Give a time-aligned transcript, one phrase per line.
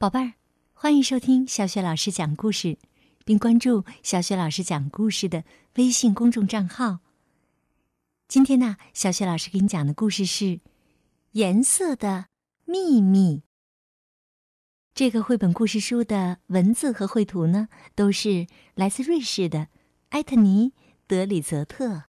[0.00, 0.34] 宝贝儿，
[0.74, 2.78] 欢迎收听小雪老师讲故事，
[3.24, 5.42] 并关注小雪老师讲故事的
[5.74, 7.00] 微信公众账号。
[8.28, 10.44] 今天呢，小雪老师给你讲的故事是
[11.32, 12.26] 《颜色的
[12.64, 13.38] 秘密》。
[14.94, 19.66] 这个绘本故事书的文字和绘图呢，都是来自瑞士的
[20.10, 20.70] 埃特尼·
[21.08, 22.04] 德里泽特。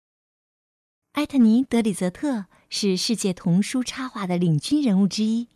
[1.14, 5.48] 埃特尼·德里泽特是世界童书插画的领军人物之一。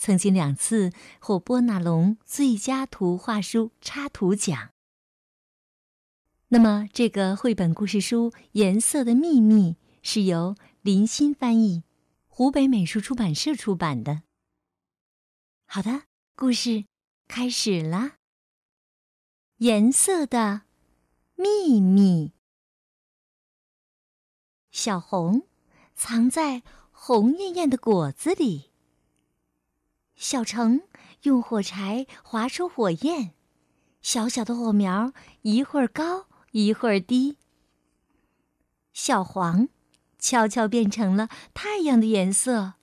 [0.00, 4.70] 曾经两次获波纳龙最佳图画书插图奖。
[6.48, 9.72] 那么，这个绘本故事书《颜色的秘密》
[10.02, 11.84] 是由林欣翻译，
[12.28, 14.22] 湖北美术出版社出版的。
[15.66, 16.86] 好的，故事
[17.28, 17.98] 开始了。
[19.58, 20.62] 《颜色的
[21.34, 22.28] 秘密》，
[24.70, 25.46] 小红
[25.94, 28.69] 藏在红艳艳的果子里。
[30.20, 30.82] 小程
[31.22, 33.32] 用火柴划出火焰，
[34.02, 37.38] 小小的火苗一会儿高一会儿低。
[38.92, 39.70] 小黄
[40.18, 42.74] 悄悄变成了太阳的颜色，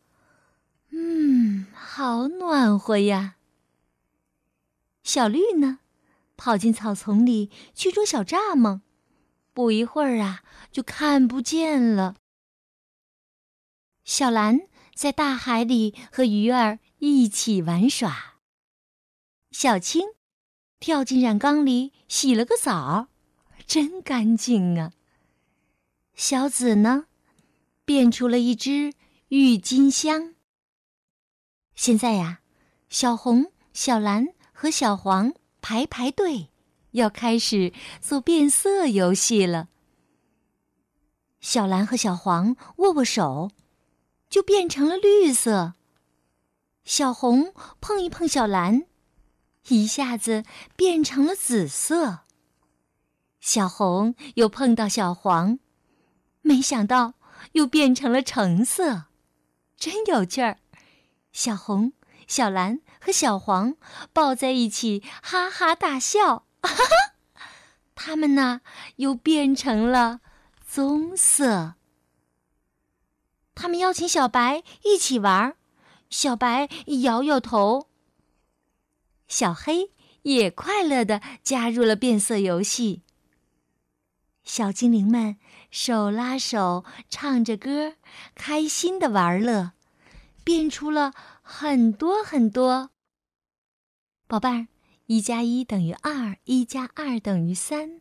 [0.89, 3.35] 嗯，好暖和呀。
[5.03, 5.77] 小绿呢，
[6.35, 8.81] 跑进草丛里去捉小蚱蜢，
[9.53, 12.15] 不一会儿啊，就看不见了。
[14.03, 14.61] 小蓝
[14.95, 16.79] 在大海里和鱼儿。
[16.99, 18.35] 一起玩耍。
[19.51, 20.09] 小青
[20.79, 23.07] 跳进染缸里洗了个澡，
[23.65, 24.93] 真干净啊。
[26.13, 27.05] 小紫呢，
[27.85, 28.93] 变出了一只
[29.29, 30.35] 郁金香。
[31.75, 32.41] 现在呀，
[32.89, 36.49] 小红、小蓝和小黄排排队，
[36.91, 39.69] 要开始做变色游戏了。
[41.39, 43.51] 小蓝和小黄握握手，
[44.29, 45.75] 就变成了绿色。
[46.87, 48.85] 小红碰一碰小蓝，
[49.67, 50.45] 一下子
[50.77, 52.19] 变成了紫色。
[53.41, 55.59] 小红又碰到小黄，
[56.41, 57.15] 没想到
[57.51, 59.07] 又变成了橙色，
[59.75, 60.59] 真有趣儿。
[61.33, 61.91] 小红、
[62.25, 63.75] 小蓝和小黄
[64.13, 66.45] 抱在一起，哈哈大笑。
[66.61, 67.41] 哈哈，
[67.95, 68.61] 他们呢
[68.95, 70.21] 又变成了
[70.65, 71.73] 棕色。
[73.53, 75.57] 他们邀请小白一起玩儿。
[76.09, 76.69] 小白
[77.01, 77.87] 摇摇头。
[79.27, 79.91] 小黑
[80.23, 83.03] 也快乐的加入了变色游戏。
[84.43, 85.35] 小精灵们
[85.69, 87.95] 手拉手唱着歌，
[88.33, 89.73] 开心的玩乐，
[90.45, 92.91] 变出了很多很多。
[94.25, 94.67] 宝贝儿，
[95.07, 97.99] 一加一等于二，一加二等于三。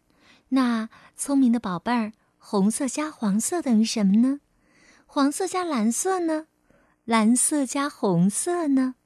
[0.51, 4.39] 那聪明的宝贝儿，红色加黄色等于什么呢？
[5.05, 6.47] 黄色加蓝色呢？
[7.07, 8.97] 蓝色加红色呢？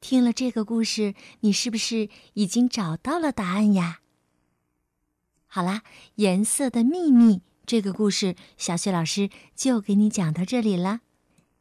[0.00, 4.00] 听了这个故事，你是不是已经找到了答案呀？
[5.46, 5.82] 好啦，
[6.14, 11.02] 颜色的秘密这个故事，小雪老师就给你讲到这里了。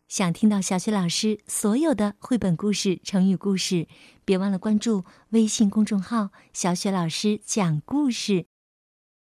[0.08, 3.90] 想听到小雪老师所有的绘本故事、成语故事，
[4.24, 8.46] 别忘了关注微信公众号“小雪老师讲故事”。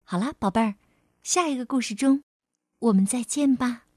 [0.06, 0.76] 好啦，宝贝儿，
[1.24, 2.22] 下一个故事中，
[2.78, 3.89] 我们再见吧。